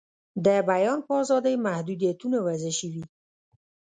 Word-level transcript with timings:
د 0.45 0.47
بیان 0.69 0.99
په 1.05 1.11
آزادۍ 1.21 1.55
محدویتونه 1.65 2.37
وضع 2.47 2.71
شوي. 2.79 3.03